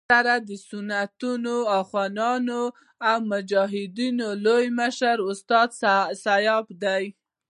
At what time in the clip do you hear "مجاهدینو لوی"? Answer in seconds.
3.31-4.65